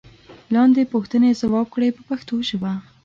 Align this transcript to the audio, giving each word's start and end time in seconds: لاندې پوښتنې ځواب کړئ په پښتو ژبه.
لاندې 0.53 0.91
پوښتنې 0.93 1.29
ځواب 1.41 1.67
کړئ 1.73 1.89
په 1.95 2.01
پښتو 2.09 2.35
ژبه. 2.49 2.71